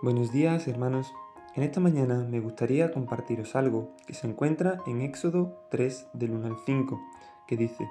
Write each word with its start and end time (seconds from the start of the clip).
Buenos 0.00 0.30
días 0.30 0.68
hermanos. 0.68 1.12
En 1.56 1.64
esta 1.64 1.80
mañana 1.80 2.24
me 2.30 2.38
gustaría 2.38 2.92
compartiros 2.92 3.56
algo 3.56 3.96
que 4.06 4.14
se 4.14 4.28
encuentra 4.28 4.78
en 4.86 5.00
Éxodo 5.00 5.58
3 5.72 6.10
del 6.12 6.30
1 6.34 6.46
al 6.46 6.56
5, 6.64 7.00
que 7.48 7.56
dice, 7.56 7.90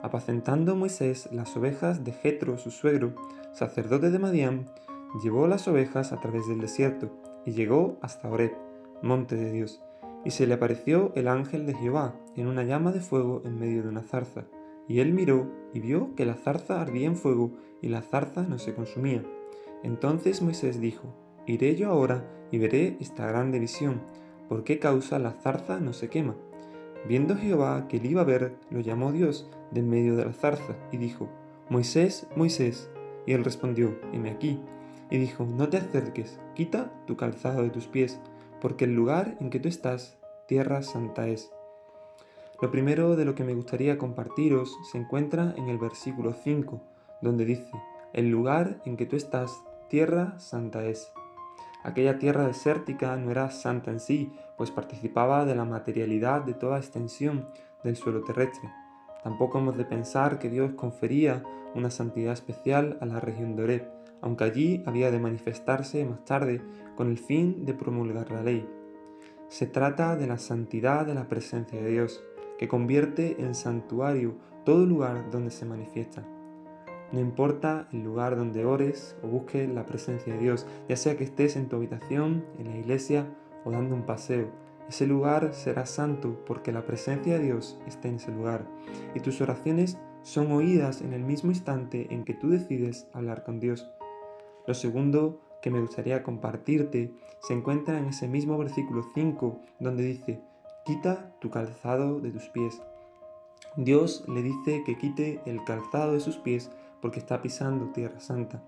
Apacentando 0.00 0.76
Moisés 0.76 1.28
las 1.32 1.56
ovejas 1.56 2.04
de 2.04 2.12
Jetro, 2.12 2.56
su 2.56 2.70
suegro, 2.70 3.16
sacerdote 3.52 4.12
de 4.12 4.20
Madián, 4.20 4.70
llevó 5.24 5.48
las 5.48 5.66
ovejas 5.66 6.12
a 6.12 6.20
través 6.20 6.46
del 6.46 6.60
desierto 6.60 7.10
y 7.44 7.50
llegó 7.50 7.98
hasta 8.00 8.28
Oreb, 8.30 8.52
monte 9.02 9.34
de 9.34 9.50
Dios, 9.50 9.82
y 10.24 10.30
se 10.30 10.46
le 10.46 10.54
apareció 10.54 11.10
el 11.16 11.26
ángel 11.26 11.66
de 11.66 11.74
Jehová 11.74 12.14
en 12.36 12.46
una 12.46 12.62
llama 12.62 12.92
de 12.92 13.00
fuego 13.00 13.42
en 13.44 13.58
medio 13.58 13.82
de 13.82 13.88
una 13.88 14.02
zarza. 14.02 14.44
Y 14.86 15.00
él 15.00 15.12
miró 15.12 15.50
y 15.74 15.80
vio 15.80 16.14
que 16.14 16.26
la 16.26 16.34
zarza 16.34 16.80
ardía 16.80 17.08
en 17.08 17.16
fuego 17.16 17.50
y 17.82 17.88
la 17.88 18.02
zarza 18.02 18.42
no 18.42 18.60
se 18.60 18.72
consumía. 18.72 19.24
Entonces 19.82 20.42
Moisés 20.42 20.80
dijo, 20.80 21.12
Iré 21.46 21.76
yo 21.76 21.90
ahora 21.90 22.24
y 22.50 22.58
veré 22.58 22.96
esta 23.00 23.26
grande 23.26 23.58
visión, 23.58 24.00
por 24.48 24.64
qué 24.64 24.78
causa 24.78 25.18
la 25.18 25.32
zarza 25.32 25.80
no 25.80 25.92
se 25.92 26.08
quema. 26.08 26.34
Viendo 27.06 27.36
Jehová 27.36 27.86
que 27.88 27.96
él 27.96 28.06
iba 28.06 28.22
a 28.22 28.24
ver, 28.24 28.56
lo 28.70 28.80
llamó 28.80 29.12
Dios 29.12 29.48
de 29.70 29.80
en 29.80 29.88
medio 29.88 30.16
de 30.16 30.24
la 30.24 30.32
zarza 30.32 30.76
y 30.92 30.98
dijo, 30.98 31.28
Moisés, 31.68 32.26
Moisés. 32.36 32.90
Y 33.26 33.32
él 33.32 33.44
respondió, 33.44 33.96
heme 34.12 34.30
aquí. 34.30 34.60
Y 35.10 35.18
dijo, 35.18 35.44
no 35.44 35.68
te 35.68 35.76
acerques, 35.76 36.40
quita 36.54 36.92
tu 37.06 37.16
calzado 37.16 37.62
de 37.62 37.70
tus 37.70 37.86
pies, 37.86 38.20
porque 38.60 38.84
el 38.84 38.94
lugar 38.94 39.36
en 39.40 39.50
que 39.50 39.60
tú 39.60 39.68
estás, 39.68 40.18
tierra 40.46 40.82
santa 40.82 41.28
es. 41.28 41.52
Lo 42.60 42.70
primero 42.70 43.16
de 43.16 43.24
lo 43.24 43.34
que 43.34 43.44
me 43.44 43.54
gustaría 43.54 43.98
compartiros 43.98 44.76
se 44.90 44.98
encuentra 44.98 45.54
en 45.56 45.68
el 45.68 45.78
versículo 45.78 46.34
5, 46.34 46.80
donde 47.22 47.44
dice, 47.44 47.70
el 48.12 48.30
lugar 48.30 48.82
en 48.84 48.96
que 48.96 49.06
tú 49.06 49.16
estás, 49.16 49.62
tierra 49.88 50.38
santa 50.38 50.84
es. 50.84 51.12
Aquella 51.82 52.18
tierra 52.18 52.46
desértica 52.46 53.16
no 53.16 53.30
era 53.30 53.50
santa 53.50 53.90
en 53.90 54.00
sí, 54.00 54.32
pues 54.58 54.70
participaba 54.70 55.44
de 55.44 55.54
la 55.54 55.64
materialidad 55.64 56.42
de 56.42 56.54
toda 56.54 56.78
extensión 56.78 57.48
del 57.82 57.96
suelo 57.96 58.22
terrestre. 58.22 58.70
Tampoco 59.22 59.58
hemos 59.58 59.76
de 59.76 59.84
pensar 59.84 60.38
que 60.38 60.50
Dios 60.50 60.72
confería 60.72 61.42
una 61.74 61.90
santidad 61.90 62.32
especial 62.32 62.98
a 63.00 63.06
la 63.06 63.20
región 63.20 63.56
de 63.56 63.62
Oreb, 63.62 63.88
aunque 64.20 64.44
allí 64.44 64.82
había 64.86 65.10
de 65.10 65.18
manifestarse 65.18 66.04
más 66.04 66.24
tarde 66.24 66.62
con 66.96 67.08
el 67.08 67.18
fin 67.18 67.64
de 67.64 67.74
promulgar 67.74 68.30
la 68.30 68.42
ley. 68.42 68.68
Se 69.48 69.66
trata 69.66 70.16
de 70.16 70.26
la 70.26 70.38
santidad 70.38 71.06
de 71.06 71.14
la 71.14 71.28
presencia 71.28 71.80
de 71.80 71.90
Dios, 71.90 72.22
que 72.58 72.68
convierte 72.68 73.40
en 73.40 73.54
santuario 73.54 74.36
todo 74.64 74.84
lugar 74.84 75.30
donde 75.30 75.50
se 75.50 75.64
manifiesta. 75.64 76.26
No 77.12 77.20
importa 77.20 77.88
el 77.92 78.04
lugar 78.04 78.36
donde 78.36 78.64
ores 78.64 79.16
o 79.22 79.26
busques 79.26 79.68
la 79.68 79.84
presencia 79.84 80.32
de 80.32 80.38
Dios, 80.38 80.66
ya 80.88 80.96
sea 80.96 81.16
que 81.16 81.24
estés 81.24 81.56
en 81.56 81.68
tu 81.68 81.76
habitación, 81.76 82.44
en 82.58 82.68
la 82.70 82.76
iglesia 82.76 83.26
o 83.64 83.70
dando 83.70 83.94
un 83.94 84.06
paseo. 84.06 84.48
Ese 84.88 85.06
lugar 85.06 85.54
será 85.54 85.86
santo 85.86 86.44
porque 86.46 86.72
la 86.72 86.84
presencia 86.84 87.38
de 87.38 87.44
Dios 87.44 87.78
está 87.86 88.08
en 88.08 88.16
ese 88.16 88.32
lugar 88.32 88.66
y 89.14 89.20
tus 89.20 89.40
oraciones 89.40 89.98
son 90.22 90.52
oídas 90.52 91.00
en 91.00 91.12
el 91.12 91.22
mismo 91.22 91.50
instante 91.50 92.08
en 92.10 92.24
que 92.24 92.34
tú 92.34 92.50
decides 92.50 93.08
hablar 93.12 93.44
con 93.44 93.60
Dios. 93.60 93.88
Lo 94.66 94.74
segundo 94.74 95.40
que 95.62 95.70
me 95.70 95.80
gustaría 95.80 96.22
compartirte 96.22 97.12
se 97.40 97.54
encuentra 97.54 97.98
en 97.98 98.06
ese 98.06 98.28
mismo 98.28 98.58
versículo 98.58 99.02
5 99.14 99.60
donde 99.78 100.04
dice, 100.04 100.40
quita 100.84 101.34
tu 101.40 101.50
calzado 101.50 102.20
de 102.20 102.30
tus 102.30 102.48
pies. 102.48 102.80
Dios 103.76 104.24
le 104.28 104.42
dice 104.42 104.82
que 104.84 104.98
quite 104.98 105.40
el 105.46 105.62
calzado 105.64 106.14
de 106.14 106.20
sus 106.20 106.36
pies 106.38 106.70
porque 107.00 107.20
está 107.20 107.40
pisando 107.40 107.92
tierra 107.92 108.20
santa. 108.20 108.62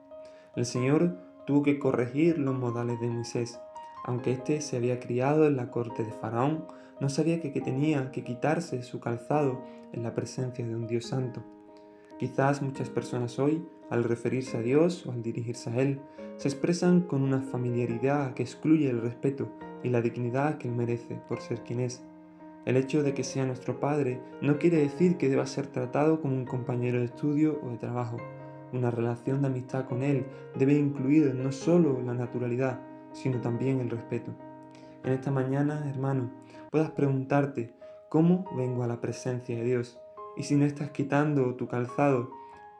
El 0.54 0.64
Señor 0.64 1.16
tuvo 1.44 1.62
que 1.62 1.78
corregir 1.78 2.38
los 2.38 2.56
modales 2.56 3.00
de 3.00 3.08
Moisés. 3.08 3.60
Aunque 4.04 4.32
éste 4.32 4.60
se 4.60 4.76
había 4.76 5.00
criado 5.00 5.46
en 5.46 5.56
la 5.56 5.70
corte 5.70 6.04
de 6.04 6.12
Faraón, 6.12 6.66
no 7.00 7.08
sabía 7.08 7.40
que, 7.40 7.50
tenía 7.60 8.12
que 8.12 8.22
quitarse 8.22 8.82
su 8.82 9.00
calzado 9.00 9.60
en 9.92 10.02
la 10.02 10.14
presencia 10.14 10.64
de 10.66 10.74
un 10.74 10.86
Dios 10.86 11.06
santo. 11.06 11.42
Quizás 12.18 12.62
muchas 12.62 12.88
personas 12.88 13.38
hoy, 13.40 13.66
al 13.90 14.04
referirse 14.04 14.56
a 14.56 14.62
Dios 14.62 15.04
o 15.06 15.10
al 15.10 15.22
dirigirse 15.22 15.70
a 15.70 15.76
Él, 15.76 16.00
se 16.36 16.48
expresan 16.48 17.00
con 17.02 17.22
una 17.22 17.42
familiaridad 17.42 18.34
que 18.34 18.44
excluye 18.44 18.88
el 18.88 19.00
respeto 19.00 19.50
y 19.82 19.88
la 19.88 20.00
dignidad 20.00 20.58
que 20.58 20.68
Él 20.68 20.74
merece 20.74 21.16
por 21.28 21.40
ser 21.40 21.62
quien 21.64 21.80
es. 21.80 22.04
El 22.64 22.76
hecho 22.76 23.02
de 23.02 23.12
que 23.12 23.24
sea 23.24 23.44
nuestro 23.44 23.80
Padre 23.80 24.20
no 24.40 24.58
quiere 24.58 24.76
decir 24.76 25.16
que 25.16 25.28
deba 25.28 25.46
ser 25.46 25.66
tratado 25.66 26.20
como 26.20 26.36
un 26.36 26.44
compañero 26.44 27.00
de 27.00 27.06
estudio 27.06 27.60
o 27.62 27.70
de 27.70 27.78
trabajo. 27.78 28.18
Una 28.72 28.90
relación 28.90 29.42
de 29.42 29.48
amistad 29.48 29.86
con 29.86 30.02
Él 30.02 30.26
debe 30.56 30.74
incluir 30.74 31.34
no 31.34 31.50
solo 31.50 32.00
la 32.02 32.14
naturalidad, 32.14 32.80
sino 33.12 33.40
también 33.40 33.80
el 33.80 33.90
respeto. 33.90 34.32
En 35.04 35.12
esta 35.12 35.30
mañana, 35.30 35.90
hermano, 35.90 36.30
puedas 36.70 36.92
preguntarte 36.92 37.74
cómo 38.08 38.44
vengo 38.56 38.84
a 38.84 38.86
la 38.86 39.00
presencia 39.00 39.56
de 39.56 39.64
Dios 39.64 39.98
y 40.36 40.44
si 40.44 40.54
no 40.54 40.64
estás 40.64 40.90
quitando 40.90 41.56
tu 41.56 41.66
calzado, 41.66 42.30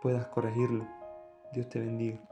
puedas 0.01 0.27
corregirlo. 0.29 0.87
Dios 1.53 1.69
te 1.69 1.81
bendiga. 1.81 2.32